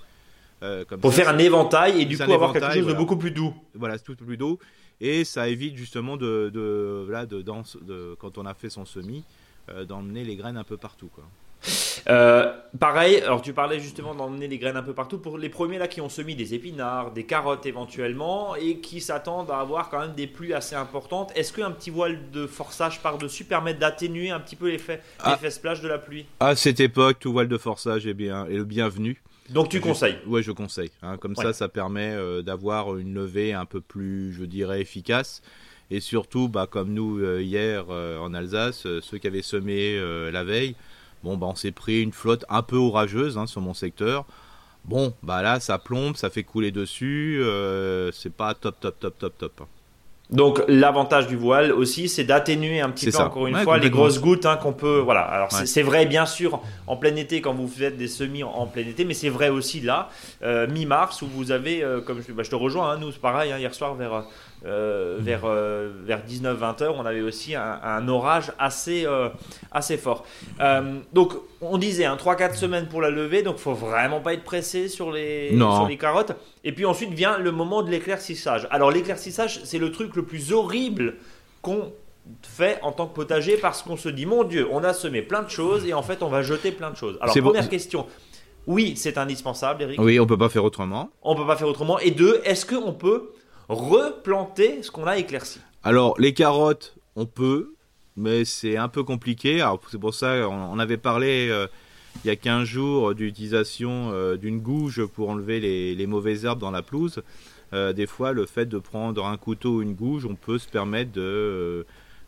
[0.62, 3.54] Euh, Pour faire un éventail et du coup avoir quelque chose de beaucoup plus doux.
[3.74, 4.58] Voilà, c'est tout plus doux.
[5.00, 9.22] Et ça évite justement de, de, voilà, de, de, quand on a fait son semis,
[9.68, 11.08] euh, d'emmener les graines un peu partout.
[11.14, 11.24] Quoi.
[12.08, 15.18] Euh, pareil, alors tu parlais justement d'emmener les graines un peu partout.
[15.18, 19.50] Pour les premiers là qui ont semé des épinards, des carottes éventuellement, et qui s'attendent
[19.50, 23.44] à avoir quand même des pluies assez importantes, est-ce qu'un petit voile de forçage par-dessus
[23.44, 25.38] permet d'atténuer un petit peu l'effet ah.
[25.50, 26.26] splash de la pluie?
[26.40, 29.22] À cette époque, tout voile de forçage est, bien, est le bienvenu.
[29.50, 30.18] Donc tu conseilles?
[30.26, 30.90] Oui, je conseille.
[31.02, 31.16] Hein.
[31.16, 35.42] comme ça, ça permet euh, d'avoir une levée un peu plus, je dirais, efficace.
[35.90, 39.98] Et surtout, bah, comme nous euh, hier en Alsace, ceux qui avaient semé
[40.30, 40.74] la veille,
[41.22, 44.24] Bon, bah, on s'est pris une flotte un peu orageuse hein, sur mon secteur.
[44.84, 47.40] Bon, bah là, ça plombe, ça fait couler dessus.
[47.42, 49.62] Euh, c'est pas top, top, top, top, top.
[50.30, 54.20] Donc l'avantage du voile aussi, c'est d'atténuer un petit peu encore une fois les grosses
[54.20, 54.98] gouttes hein, qu'on peut.
[54.98, 55.22] Voilà.
[55.22, 58.82] Alors c'est vrai bien sûr en plein été quand vous faites des semis en, plein
[58.82, 60.10] été, mais c'est vrai aussi là
[60.42, 63.20] euh, mi-mars où vous avez, euh, comme je, bah, je, te rejoins, hein, nous c'est
[63.20, 64.24] pareil hier soir vers
[64.66, 69.28] euh, vers, euh, vers 19-20 heures, on avait aussi un, orage assez, euh,
[69.70, 70.24] assez fort.
[71.12, 74.44] donc, on disait hein, 3-4 semaines pour la levée, donc il faut vraiment pas être
[74.44, 76.32] pressé sur les, sur les carottes.
[76.64, 78.66] Et puis ensuite vient le moment de l'éclaircissage.
[78.70, 81.14] Alors, l'éclaircissage, c'est le truc le plus horrible
[81.62, 81.92] qu'on
[82.42, 85.42] fait en tant que potager parce qu'on se dit, mon Dieu, on a semé plein
[85.42, 87.16] de choses et en fait, on va jeter plein de choses.
[87.20, 88.06] Alors, première question.
[88.66, 90.00] Oui, c'est indispensable, Eric.
[90.00, 91.10] Oui, on peut pas faire autrement.
[91.22, 91.98] On peut pas faire autrement.
[92.00, 93.30] Et deux, est-ce qu'on peut
[93.68, 97.74] replanter ce qu'on a éclairci Alors, les carottes, on peut,
[98.16, 99.64] mais c'est un peu compliqué.
[99.90, 101.66] c'est pour ça on, avait parlé euh,
[102.24, 105.60] il y a 15 jours d'utilisation euh, d'une gouge pour enlever
[105.94, 107.22] les, mauvaises herbes dans la pelouse.
[107.74, 110.68] Euh, des fois, le fait de prendre un couteau ou une gouge, on peut se
[110.68, 111.12] permettre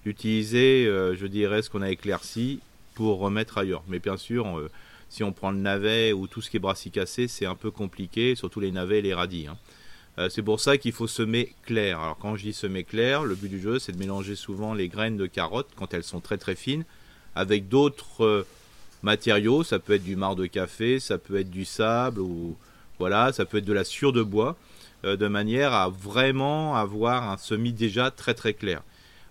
[0.04, 2.60] d'utiliser, je dirais, ce qu'on a éclairci
[2.94, 3.82] pour remettre ailleurs.
[3.88, 4.60] Mais bien sûr,
[5.08, 8.34] si on prend le navet ou tout ce qui est brassicacé, c'est un peu compliqué,
[8.34, 9.46] surtout les navets et les radis.
[9.48, 9.56] Hein.
[10.18, 12.00] Euh, c'est pour ça qu'il faut semer clair.
[12.00, 14.88] Alors quand je dis semer clair, le but du jeu c'est de mélanger souvent les
[14.88, 16.84] graines de carottes quand elles sont très très fines
[17.34, 18.46] avec d'autres euh,
[19.02, 19.62] matériaux.
[19.62, 22.56] Ça peut être du marc de café, ça peut être du sable ou
[22.98, 24.56] voilà, ça peut être de la sciure de bois,
[25.04, 28.82] euh, de manière à vraiment avoir un semis déjà très très clair.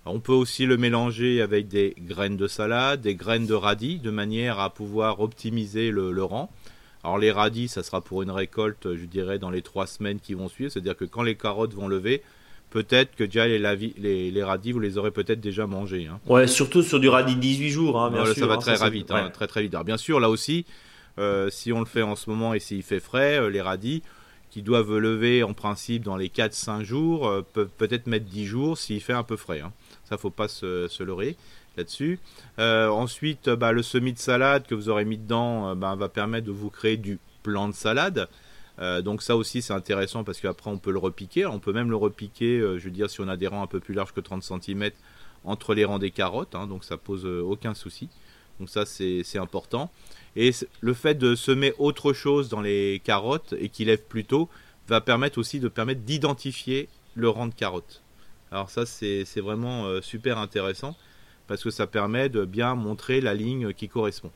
[0.06, 4.10] on peut aussi le mélanger avec des graines de salade, des graines de radis, de
[4.10, 6.50] manière à pouvoir optimiser le rang.
[7.04, 10.34] Alors les radis, ça sera pour une récolte, je dirais, dans les trois semaines qui
[10.34, 10.72] vont suivre.
[10.72, 12.22] C'est-à-dire que quand les carottes vont lever,
[12.70, 16.08] peut-être que déjà les, les, radis, vous les aurez peut-être déjà mangés.
[16.08, 16.20] Hein.
[16.28, 19.12] Ouais, surtout sur du radis 18 jours, hein, bien sûr, Ça va hein, très, vite,
[19.12, 19.74] hein, très très vite.
[19.74, 20.66] Alors bien sûr, là aussi,
[21.20, 24.04] euh, si on le fait en ce moment et s'il fait frais, euh, les radis
[24.50, 28.78] qui doivent lever en principe dans les 4-5 jours, euh, peuvent peut-être mettre 10 jours
[28.78, 29.62] s'il fait un peu frais.
[30.04, 31.38] Ça, faut pas se, se leurrer
[31.78, 32.20] là-dessus.
[32.60, 36.10] Euh, ensuite, bah, le semis de salade que vous aurez mis dedans euh, bah, va
[36.10, 38.28] permettre de vous créer du plant de salade.
[38.80, 41.46] Euh, donc ça aussi c'est intéressant parce qu'après on peut le repiquer.
[41.46, 43.80] On peut même le repiquer, je veux dire, si on a des rangs un peu
[43.80, 44.92] plus larges que 30 cm
[45.44, 46.56] entre les rangs des carottes.
[46.56, 48.10] Hein, donc ça pose aucun souci.
[48.60, 49.92] Donc ça c'est important.
[50.36, 50.52] Et
[50.82, 54.50] le fait de semer autre chose dans les carottes et qu'il lève plus tôt
[54.88, 58.02] va permettre aussi de permettre d'identifier le rang de carottes.
[58.52, 60.96] Alors ça c'est vraiment super intéressant
[61.50, 64.32] parce que ça permet de bien montrer la ligne qui correspond.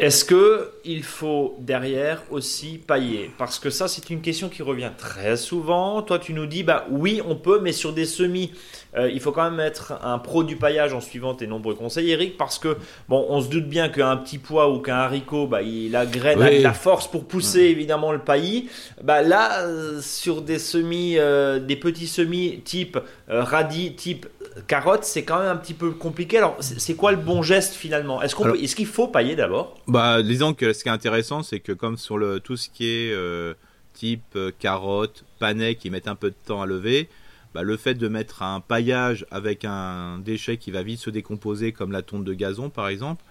[0.00, 3.30] Est-ce que il faut derrière aussi pailler?
[3.36, 6.00] Parce que ça, c'est une question qui revient très souvent.
[6.00, 8.52] Toi, tu nous dis, bah oui, on peut, mais sur des semis,
[8.96, 12.10] euh, il faut quand même mettre un pro du paillage en suivant tes nombreux conseils,
[12.10, 12.78] Eric, parce que
[13.10, 16.40] bon, on se doute bien qu'un petit pois ou qu'un haricot, bah, il a graine
[16.40, 18.70] a la force pour pousser évidemment le paillis.
[19.02, 22.98] Bah là, euh, sur des semis, euh, des petits semis type
[23.30, 24.26] radis, type
[24.66, 26.38] carotte, c'est quand même un petit peu compliqué.
[26.38, 28.22] Alors, c'est quoi le bon geste finalement?
[28.22, 29.76] Est-ce qu'il faut pailler d'abord?
[29.86, 32.86] Bah, disons que ce qui est intéressant, c'est que comme sur le tout ce qui
[32.86, 33.54] est euh,
[33.94, 37.08] type euh, carotte, panais qui mettent un peu de temps à lever,
[37.54, 41.72] bah, le fait de mettre un paillage avec un déchet qui va vite se décomposer,
[41.72, 43.22] comme la tonte de gazon par exemple,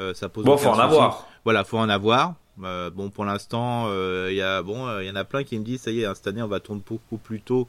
[0.00, 0.44] euh, ça pose.
[0.44, 1.28] Bon, faut en avoir.
[1.44, 2.34] Voilà, faut en avoir.
[2.56, 3.88] bon, pour l'instant,
[4.28, 6.04] il y a bon, il y en a plein qui me disent ça y est,
[6.04, 7.68] hein, cette année on va tourner beaucoup plus tôt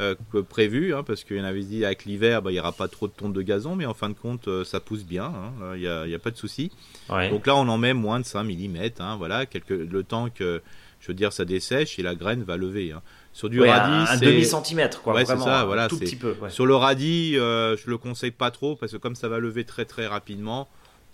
[0.00, 2.60] euh, que prévu, hein, parce qu'il y en avait dit avec l'hiver, bah, il n'y
[2.60, 5.04] aura pas trop de tonte de gazon, mais en fin de compte, euh, ça pousse
[5.04, 6.72] bien, hein, il n'y a, pas de souci.
[7.08, 10.62] Donc là, on en met moins de 5 mm, hein, voilà, quelques, le temps que,
[11.00, 12.94] je veux dire, ça dessèche et la graine va lever.
[13.34, 15.22] Sur du radis, un, demi centimètre, quoi.
[15.26, 16.34] ça, voilà, tout petit peu.
[16.48, 19.64] Sur le radis, euh, je le conseille pas trop parce que comme ça va lever
[19.64, 20.66] très très rapidement,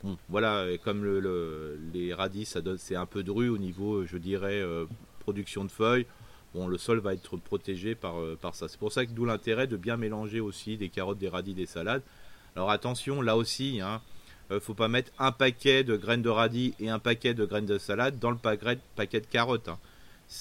[0.04, 4.06] bon, voilà, et comme le, les radis, ça donne, c'est un peu dru au niveau,
[4.06, 4.62] je dirais,
[5.18, 6.06] production de feuilles
[6.66, 8.68] le sol va être protégé par, euh, par ça.
[8.68, 11.66] C'est pour ça que d'où l'intérêt de bien mélanger aussi des carottes, des radis, des
[11.66, 12.02] salades.
[12.54, 14.00] Alors attention, là aussi, hein,
[14.50, 17.66] euh, faut pas mettre un paquet de graines de radis et un paquet de graines
[17.66, 19.68] de salade dans le paquet, paquet de carottes.
[19.68, 19.78] Hein.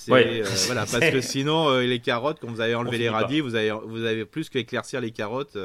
[0.09, 3.71] Euh, voilà, parce que sinon, les carottes, quand vous avez enlevé les radis, vous avez,
[3.71, 5.57] vous avez plus qu'éclaircir les carottes.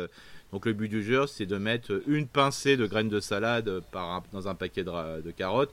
[0.53, 4.25] donc le but du jeu, c'est de mettre une pincée de graines de salade par,
[4.33, 5.73] dans un paquet de, de carottes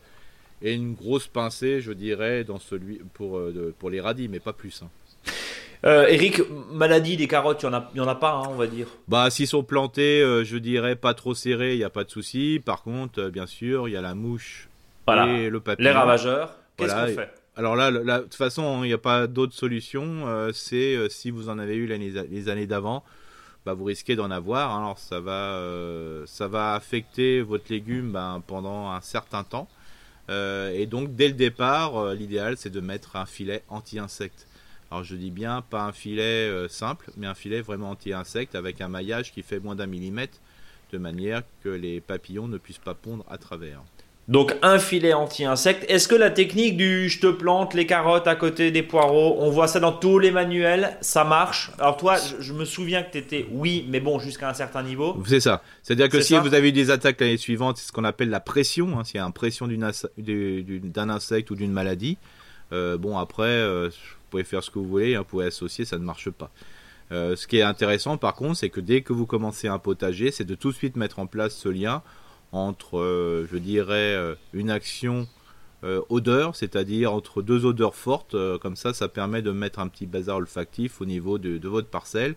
[0.61, 4.53] et une grosse pincée, je dirais, dans celui pour, euh, pour les radis, mais pas
[4.53, 4.81] plus.
[4.83, 4.89] Hein.
[5.85, 6.41] Euh, Eric,
[6.71, 8.87] maladie des carottes, il n'y en, a pas, hein, on va dire.
[9.07, 12.09] Bah, s'ils sont plantés, euh, je dirais pas trop serrés, il n'y a pas de
[12.09, 12.59] souci.
[12.63, 14.69] Par contre, bien sûr, il y a la mouche
[15.07, 15.89] et le papillon.
[15.89, 17.29] Les ravageurs, qu'est-ce qu'on fait?
[17.55, 20.25] Alors là, de toute façon, il n'y a pas d'autre solution.
[20.53, 23.03] c'est si vous en avez eu les, années d'avant,
[23.65, 24.71] bah, vous risquez d'en avoir.
[24.71, 24.79] Hein.
[24.79, 25.61] Alors ça va,
[26.25, 29.67] ça va affecter votre légume ben, pendant un certain temps.
[30.29, 34.47] Euh, et donc dès le départ, euh, l'idéal c'est de mettre un filet anti-insecte.
[34.91, 38.81] Alors je dis bien pas un filet euh, simple, mais un filet vraiment anti-insecte avec
[38.81, 40.39] un maillage qui fait moins d'un millimètre,
[40.91, 43.81] de manière que les papillons ne puissent pas pondre à travers.
[44.27, 45.85] Donc un filet anti-insecte.
[45.89, 49.49] Est-ce que la technique du je te plante les carottes à côté des poireaux, on
[49.49, 51.71] voit ça dans tous les manuels, ça marche?
[51.79, 55.15] Alors toi, je, me souviens que tu étais oui, mais bon, jusqu'à un certain niveau.
[55.25, 55.61] C'est ça.
[55.81, 58.41] C'est-à-dire que si vous avez eu des attaques l'année suivante, c'est ce qu'on appelle la
[58.41, 62.17] pression, hein, s'il y a une pression d'un insecte ou d'une maladie,
[62.73, 65.85] euh, bon après, euh, vous pouvez faire ce que vous voulez, hein, vous pouvez associer,
[65.85, 66.51] ça ne marche pas.
[67.13, 70.31] Euh, ce qui est intéressant par contre, c'est que dès que vous commencez un potager,
[70.31, 72.01] c'est de tout de suite mettre en place ce lien
[72.65, 75.27] entre, euh, je dirais, euh, une action
[75.83, 80.05] euh, odeur, c'est-à-dire entre deux odeurs fortes, comme ça, ça permet de mettre un petit
[80.05, 82.35] bazar olfactif au niveau de, votre parcelle.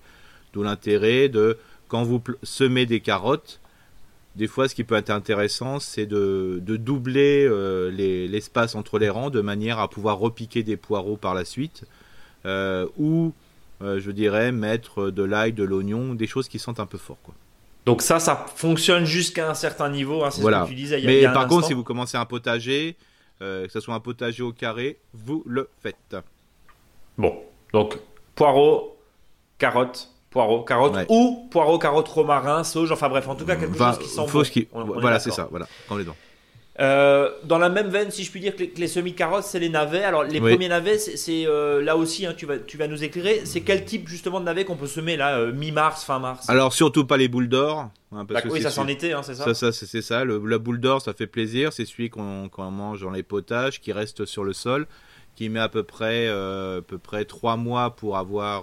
[0.53, 1.57] D'où l'intérêt de,
[1.89, 3.61] quand vous semez des carottes,
[4.37, 7.49] des fois, ce qui peut être intéressant, c'est de, doubler
[8.29, 11.85] l'espace entre les rangs de manière à pouvoir repiquer des poireaux par la suite.
[12.45, 13.33] ou,
[13.81, 17.19] je dirais, mettre de l'ail, de l'oignon, des choses qui sentent un peu fort.
[17.87, 20.25] Donc ça, ça fonctionne jusqu'à un certain niveau.
[20.25, 20.61] Hein, c'est voilà.
[20.61, 21.01] ce que tu disais.
[21.05, 22.97] Mais par contre, si vous commencez un potager,
[23.43, 26.17] euh, que ce soit un potager au carré, vous le faites.
[27.17, 27.35] Bon,
[27.73, 27.99] donc
[28.35, 28.97] poireaux,
[29.59, 32.93] carottes, poireaux, carottes ou poireaux, carottes, romarin, sauge.
[32.93, 34.69] Enfin bref, en tout cas quelque chose qui sent Qui...
[34.73, 35.49] voilà, c'est ça.
[35.51, 36.17] Voilà, dents.
[36.79, 40.05] Euh, dans la même veine, si je puis dire que les, semis-carottes, c'est les navets.
[40.05, 43.43] Alors, les premiers navets, c'est euh, là aussi, hein, tu, vas, tu vas nous éclairer.
[43.45, 46.49] C'est quel type justement de navet qu'on peut semer là, euh, mi-mars, fin mars?
[46.49, 47.91] Alors, surtout pas les boules d'or.
[48.13, 49.53] Hein, oui, ça s'en était, hein, c'est ça?
[49.53, 50.25] Ça, c'est ça.
[50.25, 51.73] Le, la boule d'or, ça fait plaisir.
[51.73, 54.87] C'est celui qu'on mange dans les potages, qui reste sur le sol,
[55.35, 58.63] qui met à peu près, à peu près 3 mois pour avoir,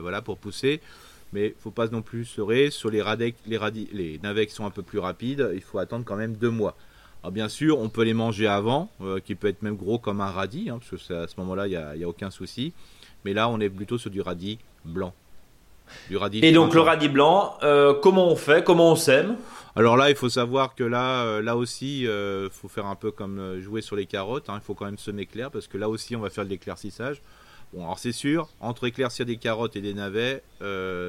[0.00, 0.80] voilà, pour pousser.
[1.32, 3.58] Mais faut pas non plus se sur les, radec, les,
[3.92, 5.50] les navets qui sont un peu plus rapides.
[5.54, 6.76] Il faut attendre quand même 2 mois.
[7.22, 10.20] Alors bien sûr, on peut les manger avant, euh, qui peut être même gros comme
[10.20, 12.72] un radis, hein, parce que à ce moment-là, il n'y a, aucun souci.
[13.24, 15.12] Mais là, on est plutôt sur du radis blanc.
[16.08, 19.36] Du radis Et donc le radis blanc, euh, comment on fait Comment on sème?
[19.76, 23.10] Alors là, il faut savoir que là, euh, là aussi, il faut faire un peu
[23.10, 24.48] comme jouer sur les carottes.
[24.48, 24.58] Hein.
[24.62, 27.20] il faut quand même semer clair parce que là aussi, on va faire de l'éclaircissage.
[27.74, 30.42] Bon, alors c'est sûr, entre éclaircir des carottes et des navets,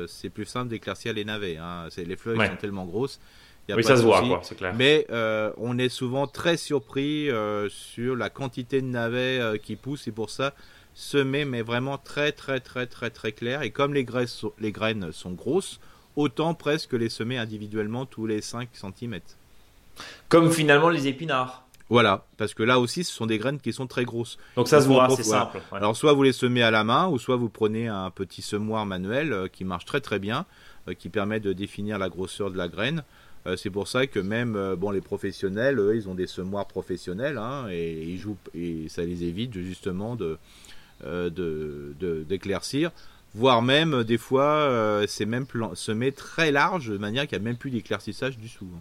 [0.07, 1.55] c'est plus simple d'éclaircir les navets.
[1.55, 1.87] Hein.
[1.95, 3.21] Les feuilles sont tellement grosses
[3.69, 4.73] oui, ça se voit, quoi, c'est clair.
[4.77, 9.75] Mais euh, on est souvent très surpris euh, sur la quantité de navets euh, qui
[9.75, 10.53] poussent et pour ça,
[10.93, 13.61] semer, mais vraiment très, très, très, très, très clair.
[13.61, 15.79] Et comme les, graines sont, les graines sont grosses,
[16.15, 19.19] autant presque les semer individuellement tous les 5 cm.
[20.29, 21.65] Comme finalement les épinards.
[21.91, 24.37] Voilà, parce que là aussi, ce sont des graines qui sont très grosses.
[24.55, 25.41] Donc ça se voit, c'est voilà.
[25.41, 25.57] simple.
[25.57, 25.77] ouais.
[25.77, 28.85] Alors soit vous les semez à la main, ou soit vous prenez un petit semoir
[28.85, 30.45] manuel euh, qui marche très très bien,
[30.87, 33.03] euh, qui permet de définir la grosseur de la graine.
[33.47, 36.67] Euh, c'est pour ça que même euh, bon les professionnels, eux, ils ont des semoirs
[36.67, 40.37] professionnels hein, et ils jouent et ça les évite justement de
[41.05, 42.91] euh, de- d'éclaircir.
[43.33, 47.55] Voire même des fois, c'est même semé très large de manière qu'il n'y a même
[47.57, 48.67] plus d'éclaircissage du dessous.
[48.75, 48.79] hein.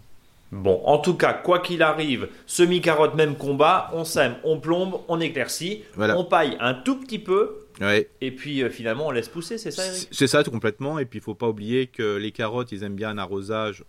[0.52, 5.20] Bon, en tout cas, quoi qu'il arrive, semi-carotte, même combat, on sème, on plombe, on
[5.20, 6.18] éclaircit, Voilà.
[6.18, 8.08] on paille un tout petit peu, Ouais.
[8.20, 10.08] et puis euh, finalement on laisse pousser, c'est ça Eric?
[10.10, 10.98] C'est ça complètement.
[10.98, 13.84] Et puis il faut pas oublier que les carottes, ils aiment bien un arrosage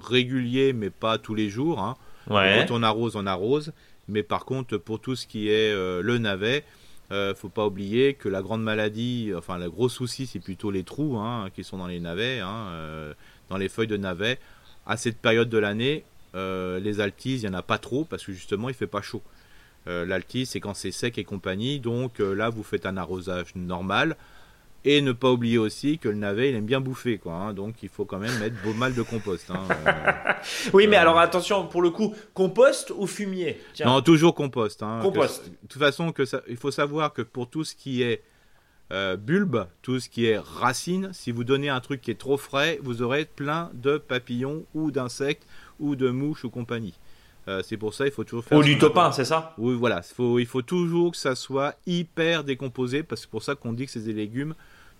[0.00, 1.80] régulier, mais pas tous les jours.
[1.80, 1.96] hein.
[2.30, 2.64] Ouais.
[2.68, 3.72] Quand on arrose, on arrose.
[4.08, 6.64] Mais par contre, pour tout ce qui est euh, le navet,
[7.10, 10.82] euh, faut pas oublier que la grande maladie, enfin le gros souci, c'est plutôt les
[10.82, 13.14] trous hein, qui sont dans les navets, hein, euh,
[13.48, 14.38] dans les feuilles de navet.
[14.86, 18.24] À cette période de l'année, euh, les altises, il y en a pas trop parce
[18.24, 19.22] que justement, il fait pas chaud.
[19.86, 21.80] L'altise, c'est quand c'est sec et compagnie.
[21.80, 24.16] Donc là, vous faites un arrosage normal.
[24.84, 27.34] Et ne pas oublier aussi que le navet, il aime bien bouffer, quoi.
[27.34, 27.54] hein.
[27.54, 29.50] donc il faut quand même mettre beau mal de compost.
[29.50, 29.62] hein.
[29.86, 33.60] Euh, Oui, mais Euh, alors attention, pour le coup, compost ou fumier?
[33.74, 33.86] Tiens.
[33.86, 34.82] Non, toujours compost.
[34.82, 34.98] hein.
[35.02, 35.44] Compost.
[35.48, 38.22] De toute façon, que ça, il faut savoir que pour tout ce qui est
[38.92, 42.36] euh, bulbe, tout ce qui est racine, si vous donnez un truc qui est trop
[42.36, 45.46] frais, vous aurez plein de papillons ou d'insectes
[45.78, 46.94] ou de mouches ou compagnie.
[47.48, 48.56] Euh, c'est pour ça il faut toujours faire.
[48.58, 50.02] Ou ce du qu'on topin, appelle- c'est ça Oui, voilà.
[50.02, 53.72] Faut, il faut toujours que ça soit hyper décomposé, parce que c'est pour ça qu'on
[53.72, 54.54] dit que c'est des légumes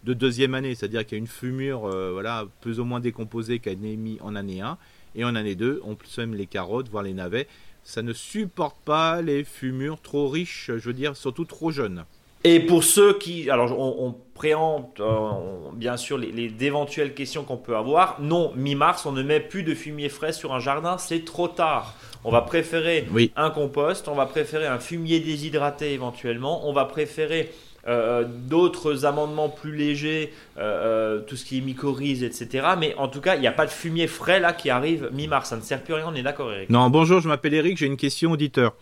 [0.04, 3.54] de deuxième année, c'est-à-dire qu'il y a une fumure, euh, voilà, plus ou moins décomposée
[3.54, 4.76] été émise en année 1,
[5.14, 7.46] et en année 2, on sème les carottes, voire les navets.
[7.84, 12.04] Ça ne supporte pas les fumures trop riches, je veux dire, surtout trop jeunes.
[12.44, 15.30] Et pour ceux qui, alors on, on préempte euh,
[15.72, 18.16] bien sûr les, les d'éventuelles questions qu'on peut avoir.
[18.20, 21.94] Non, mi-mars, on ne met plus de fumier frais sur un jardin, c'est trop tard.
[22.24, 23.30] On va préférer Oui.
[23.36, 27.52] un compost, on va préférer un fumier déshydraté éventuellement, on va préférer
[27.86, 32.66] euh, d'autres amendements plus légers, euh, euh, tout ce qui est mycorhize, etc.
[32.76, 35.50] Mais en tout cas, il n'y a pas de fumier frais là qui arrive mi-mars,
[35.50, 37.76] ça ne sert plus à rien, on est d'accord Eric Non, bonjour, je m'appelle Eric,
[37.78, 38.74] j'ai une question auditeur.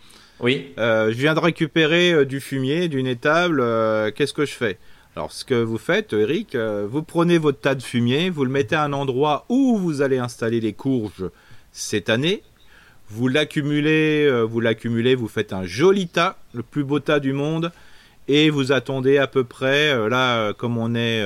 [0.42, 3.61] Oui Euh, je viens de récupérer euh, du fumier d'une étable.
[3.61, 4.79] euh, Qu'est-ce que je fais?
[5.16, 8.51] Alors, ce que vous faites, Eric, euh, vous prenez votre tas de fumier, vous le
[8.51, 11.31] mettez à un endroit où vous allez installer les courges
[11.73, 12.44] cette année.
[13.09, 17.33] Vous l'accumulez, euh, vous l'accumulez, vous faites un joli tas, le plus beau tas du
[17.33, 17.73] monde,
[18.29, 19.90] et vous attendez à peu près.
[19.90, 21.25] euh, là, comme on est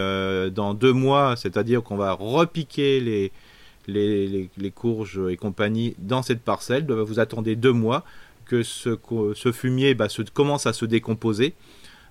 [0.51, 3.33] dans deux mois, c'est-à-dire qu'on va repiquer les,
[3.87, 8.03] les, courges et compagnie dans cette parcelle, vous attendez deux mois
[8.47, 8.97] que ce,
[9.53, 11.53] fumier bah, commence à se décomposer.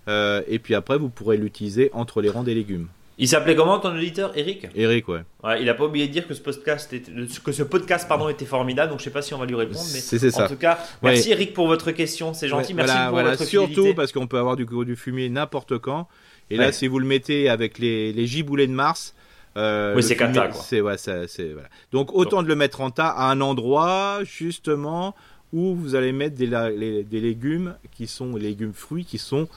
[0.07, 2.87] Euh, et puis après, vous pourrez l'utiliser entre les rangs des légumes.
[3.19, 4.31] Il s'appelait comment ton auditeur?
[4.35, 4.67] Eric?
[4.75, 5.21] Eric, ouais.
[5.43, 7.11] Ouais, il a pas oublié de dire que ce podcast était,
[7.45, 9.79] que ce podcast pardon était formidable, donc je sais pas si on va lui répondre,
[9.93, 10.47] mais C'est c'est en ça.
[10.49, 13.29] tout cas, merci Eric pour votre question, c'est gentil, Ouais, merci voilà, pour voilà.
[13.31, 13.93] votre Surtout fidélité.
[13.93, 16.07] parce qu'on peut avoir du, du fumier n'importe quand.
[16.49, 16.71] Et là, Ouais.
[16.71, 19.13] si vous le mettez avec les, les giboulées de Mars.
[19.57, 20.61] euh, Oui, c'est fumier, cata, quoi.
[20.63, 21.69] C'est ouais, ça- c'est voilà.
[21.91, 25.13] Donc autant de le mettre en tas à un endroit justement
[25.53, 29.47] où vous allez mettre des, la- les- des légumes qui sont légumes fruits qui sont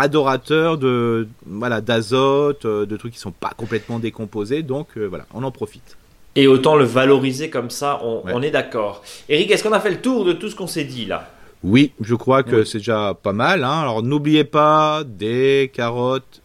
[0.00, 4.62] adorateurs de voilà d'azote, euh, de trucs qui sont pas complètement décomposés.
[4.62, 5.96] Donc euh, voilà, on en profite.
[6.36, 8.32] Et autant le valoriser comme ça, on, Ouais.
[8.34, 9.02] on est d'accord.
[9.28, 11.30] Eric, est-ce qu'on a fait le tour de tout ce qu'on s'est dit là
[11.64, 12.66] Oui, je crois que Oui.
[12.66, 13.64] c'est déjà pas mal.
[13.64, 13.80] hein.
[13.80, 16.40] Alors n'oubliez pas des carottes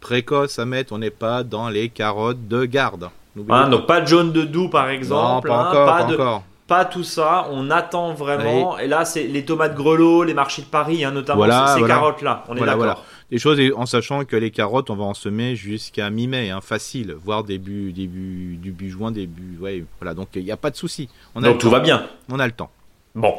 [0.00, 0.92] précoces à mettre.
[0.92, 3.04] On n'est pas dans les carottes de garde.
[3.04, 3.68] Hein, pas.
[3.68, 6.14] Donc pas de jaune de doux par exemple, non, pas hein, encore, pas, pas de-
[6.14, 6.42] encore.
[6.68, 8.78] Pas tout ça, on attend vraiment.
[8.78, 11.94] Et là, c'est les tomates grelots, les marchés de Paris, hein, notamment Voilà, ces, voilà.
[11.94, 12.84] carottes-là, on est Voilà, d'accord.
[12.84, 12.98] voilà.
[13.30, 17.12] Des choses en sachant que les carottes, on va en semer jusqu'à mi-mai, hein, facile,
[17.20, 20.14] voire début, début, début juin, début, ouais, voilà.
[20.14, 21.08] Donc il n'y a pas de souci.
[21.34, 21.72] On a Donc tout temps.
[21.72, 22.06] va bien.
[22.30, 22.70] On a le temps.
[23.14, 23.34] Bon,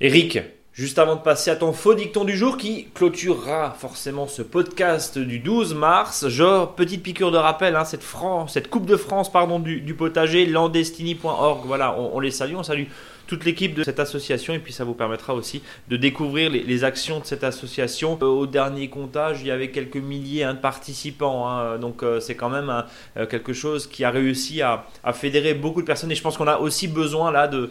[0.00, 0.38] Eric,
[0.74, 5.18] juste avant de passer à ton faux dicton du jour qui clôturera forcément ce podcast
[5.18, 9.30] du 12 mars, genre petite piqûre de rappel, hein, cette, France, cette Coupe de France
[9.30, 12.86] pardon, du, potager, landestini.org, voilà, on les salue, on salue
[13.26, 17.20] toute l'équipe de cette association et puis ça vous permettra aussi de découvrir les, actions
[17.20, 18.18] de cette association.
[18.22, 22.20] Euh, au dernier comptage, il y avait quelques milliers hein, de participants, hein, donc euh,
[22.20, 26.10] c'est quand même un- euh, quelque chose qui a réussi à, fédérer beaucoup de personnes
[26.10, 27.70] et je pense qu'on a aussi besoin là de,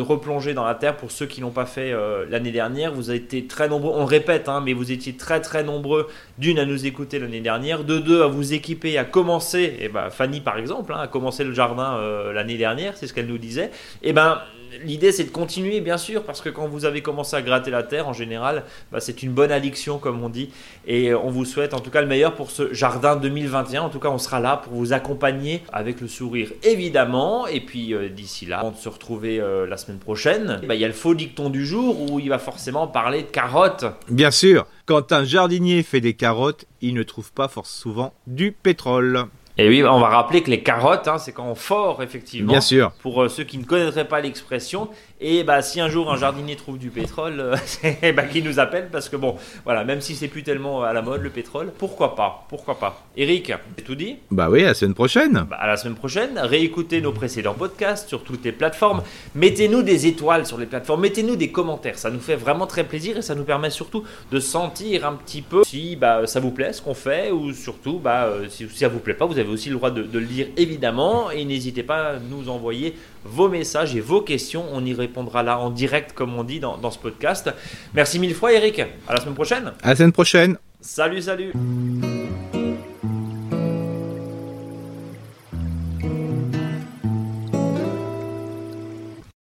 [0.00, 1.94] replonger dans la terre pour ceux qui l'ont pas fait
[2.30, 2.92] l'année dernière.
[2.92, 6.58] Vous avez été très nombreux, on répète, hein, mais vous étiez très très nombreux d'une
[6.58, 10.40] à nous écouter l'année dernière, de deux à vous équiper, à commencer, et ben Fanny
[10.40, 12.00] par exemple, hein, a commencé le jardin
[12.32, 13.70] l'année dernière, c'est ce qu'elle nous disait.
[14.02, 14.40] Et ben
[14.84, 17.82] l'idée c'est de continuer bien sûr parce que quand vous avez commencé à gratter la
[17.82, 20.50] terre en général bah, c'est une bonne addiction comme on dit.
[20.86, 24.00] Et on vous souhaite en tout cas le meilleur pour ce jardin 2021 en tout
[24.00, 27.46] cas on sera là pour vous accompagner avec le sourire évidemment.
[27.46, 30.84] Et puis euh, d'ici là on se retrouver euh, la semaine prochaine bah, il y
[30.84, 33.86] a le faux dicton du jour où il va forcément parler de carottes.
[34.08, 38.52] Bien sûr, quand un jardinier fait des carottes, il ne trouve pas fort souvent du
[38.52, 39.26] pétrole.
[39.60, 42.52] Et oui, on va rappeler que les carottes, hein, c'est quand on fort, effectivement.
[42.52, 42.92] Bien sûr.
[43.02, 44.88] Pour euh, ceux qui ne connaîtraient pas l'expression.
[45.20, 48.60] Et bah, si un jour un jardinier trouve du pétrole, euh, c'est bah, qu'il nous
[48.60, 49.34] appelle parce que bon,
[49.64, 53.02] voilà, même si c'est plus tellement à la mode le pétrole, pourquoi pas Pourquoi pas
[53.16, 54.18] Eric, c'est tout dit?
[54.30, 55.44] Bah oui, à la semaine prochaine.
[55.50, 56.38] Bah, à la semaine prochaine.
[56.38, 59.02] Réécoutez nos précédents podcasts sur toutes les plateformes.
[59.34, 61.00] Mettez-nous des étoiles sur les plateformes.
[61.00, 61.98] Mettez-nous des commentaires.
[61.98, 65.42] Ça nous fait vraiment très plaisir et ça nous permet surtout de sentir un petit
[65.42, 68.78] peu si bah, ça vous plaît ce qu'on fait ou surtout bah, euh, si, si
[68.78, 71.30] ça vous plaît pas, vous avez aussi le droit de, de le dire évidemment.
[71.30, 72.94] Et n'hésitez pas à nous envoyer
[73.24, 74.64] vos messages et vos questions.
[74.72, 77.50] On y répondra là en direct, comme on dit dans, dans ce podcast.
[77.94, 78.80] Merci mille fois, Eric.
[79.06, 79.72] À la semaine prochaine.
[79.82, 80.56] À la semaine prochaine.
[80.80, 81.52] Salut, salut.